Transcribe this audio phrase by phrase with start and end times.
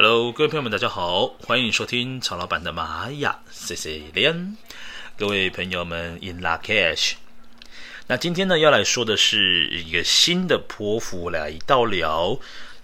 [0.00, 4.56] Hello，各位朋友们，大家好，欢迎收听曹老板的玛雅 C C 连。
[5.16, 7.14] 各位朋友们，In lak'ech。
[8.06, 12.38] 那今天呢，要来说的是一个新的波符来到了，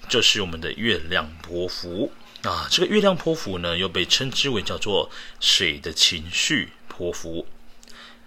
[0.08, 2.10] 就是我们的月亮波符
[2.42, 2.66] 啊。
[2.68, 5.08] 这个月亮波符呢，又被称之为叫做
[5.38, 7.46] 水的情绪波符，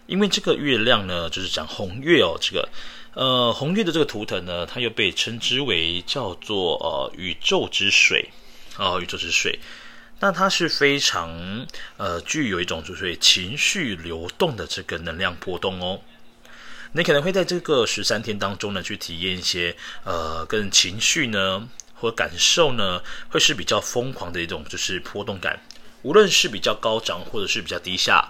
[0.05, 2.37] 因为这个月亮呢，就是讲红月哦。
[2.39, 2.69] 这个
[3.15, 8.29] 呃，红月的这个图腾呢，它又被称之为叫做呃宇宙之水。
[8.77, 9.59] 哦，宇宙之水，
[10.19, 15.99] 那它是非常呃具有一种就是情绪流动的这个能量波动哦。
[16.93, 25.59] 你可能会在这个十三天当中呢，去体验一些呃跟情绪呢或感受呢，会是比较疯狂的一种就是波动感，
[26.03, 28.29] 无论是比较高涨或者是比较低下，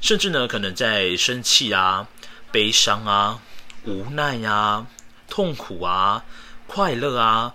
[0.00, 2.06] 甚至呢可能在生气啊、
[2.52, 3.40] 悲伤啊、
[3.84, 4.86] 无奈啊、
[5.28, 6.24] 痛苦啊、
[6.66, 7.54] 快乐啊。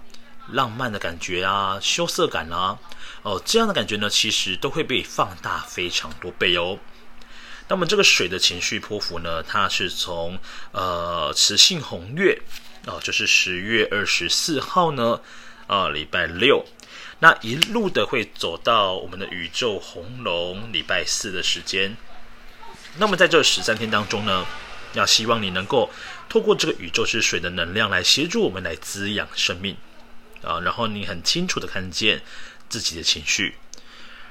[0.50, 2.77] 浪漫的感觉啊，羞涩感啊，
[3.23, 6.80] 哦，这样的感觉呢，其实都会被放大非常多倍哦。
[7.67, 10.38] 那么这个水的情绪波幅呢，它是从
[10.73, 12.42] 呃雌性红月、
[12.86, 15.22] 哦，就是十月二十四号呢，
[15.67, 16.66] 啊、礼拜六，
[17.19, 21.95] 那一路的会走到我们的宇宙红龙礼拜四的时间。
[22.97, 24.45] 那么在这十三天当中呢，
[24.94, 25.89] 要希望你能够
[26.28, 29.78] 透过这个宇宙之水的能量来协助我们来滋养生命。
[30.44, 32.22] 啊，然后你很清楚的看见
[32.70, 33.56] 自己的情绪，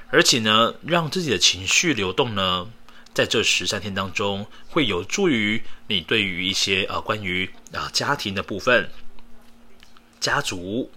[0.09, 2.69] 而且呢，让自己的情绪流动呢，
[3.13, 8.89] 在这十三天当中，会有助于你对于一些啊关于啊家庭的部分、
[10.19, 10.91] 家族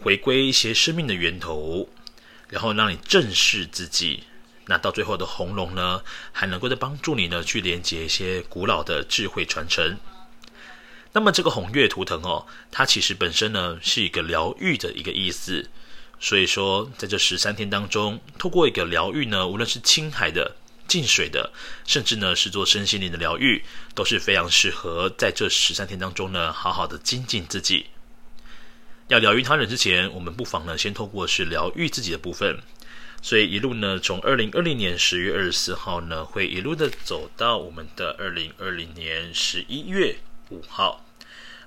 [0.00, 1.88] 回归一些生命的源头，
[2.48, 4.24] 然后让你正视自己。
[4.66, 9.98] 那到最后的红龙呢，还能够再帮助你呢，去连接一些古老的智慧传承。
[11.14, 15.68] 那么这个红月图腾哦，它其实本身呢是一个疗愈的一个意思，
[16.20, 20.56] 所以说在这十三天当中，透过一个疗愈呢，无论是青海的、
[20.86, 21.50] 净水的，
[21.86, 27.86] 甚至呢是做身心灵的疗愈，都是非常适合在这十三天当中呢，好好的精进自己。
[29.08, 32.60] 要疗愈他人之前，我们不妨呢先透过是疗愈自己的部分，
[33.22, 40.18] 所以一路呢从二零二零年十月二十四号呢，会一路的走到我们的二零二零年十一月。
[40.50, 41.04] 五号，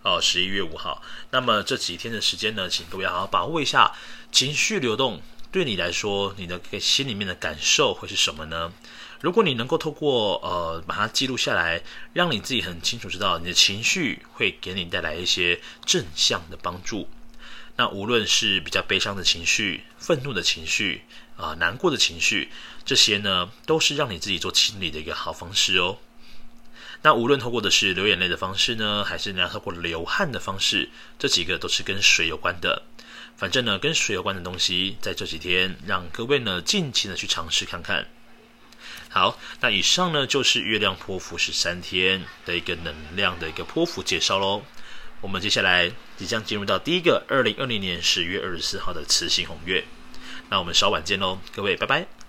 [0.04, 1.02] 哦，十一月五号。
[1.30, 3.92] 那么这几天的时间呢，请各位好好把握一下
[4.32, 5.22] 情绪流动。
[5.52, 8.72] 对你来说，你的心里面的感受会是什么呢？
[9.20, 17.10] 如果你能够透过呃把它记录下来，让你自己很清楚知道你的情绪会给你带来一些正向的帮助。
[17.76, 21.04] 那无论是比较悲伤的情绪、愤怒的情绪
[21.36, 22.50] 啊、难过的情绪，
[22.86, 25.98] 这些呢都是让你自己做清理的一个好方式哦。
[27.04, 32.84] 那无论透过的是流眼泪的方式呢，还是呢透过流汗的方式，这几个都是跟水有关的。
[33.36, 38.08] 反正呢，跟水有关的东西，在这几天让各位呢尽情的去尝试看看。
[39.10, 44.64] 好，那以上呢就是月亮泼符十三天的一个能量的一个泼符介绍喽。
[45.22, 49.84] 我们接下来即将进入到第一个二零二零年十月二十四号的磁性红月。
[50.50, 52.21] 那我们稍晚见喽，各位，拜拜。